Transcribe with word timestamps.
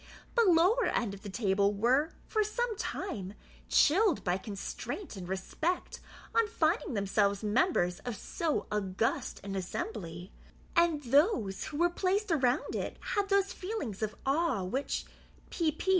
The 0.33 0.45
lower 0.49 0.87
end 0.87 1.13
of 1.13 1.21
the 1.21 1.29
table 1.29 1.71
were, 1.75 2.09
for 2.25 2.43
some 2.43 2.75
time, 2.75 3.35
chilled 3.69 4.23
by 4.23 4.39
constraint 4.39 5.15
and 5.15 5.29
respect 5.29 5.99
on 6.33 6.47
finding 6.47 6.95
themselves 6.95 7.43
members 7.43 7.99
of 7.99 8.15
so 8.15 8.65
august 8.71 9.39
an 9.43 9.55
assembly; 9.55 10.31
and 10.75 11.03
those 11.03 11.65
who 11.65 11.77
were 11.77 11.91
placed 11.91 12.31
around 12.31 12.73
it 12.73 12.97
had 12.99 13.29
those 13.29 13.53
feelings 13.53 14.01
of 14.01 14.15
awe 14.25 14.63
with 14.63 14.73
which 14.85 15.05
P. 15.51 15.77